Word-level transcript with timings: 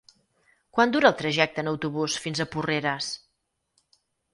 Quant 0.77 0.93
dura 0.95 1.11
el 1.11 1.19
trajecte 1.21 1.65
en 1.65 1.71
autobús 1.75 2.19
fins 2.27 2.41
a 2.41 2.51
Porreres? 2.59 3.15